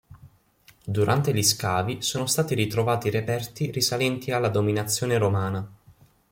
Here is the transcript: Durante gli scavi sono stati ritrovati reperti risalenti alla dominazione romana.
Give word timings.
Durante 0.83 1.31
gli 1.31 1.43
scavi 1.43 2.01
sono 2.01 2.25
stati 2.25 2.55
ritrovati 2.55 3.11
reperti 3.11 3.69
risalenti 3.69 4.31
alla 4.31 4.49
dominazione 4.49 5.19
romana. 5.19 5.71